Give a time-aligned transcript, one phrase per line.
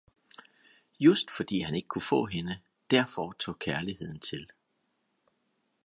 [0.97, 2.59] just fordi han ikke kunne få hende,
[2.91, 4.49] derfor tog kærligheden til.